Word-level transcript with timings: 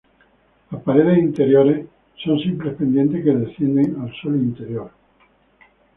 Las 0.71 0.81
paredes 0.81 1.19
interiores 1.19 1.85
son 2.25 2.39
simples 2.39 2.73
pendientes 2.73 3.23
que 3.23 3.35
descienden 3.35 4.01
al 4.01 4.11
suelo 4.15 4.37
interior. 4.37 4.89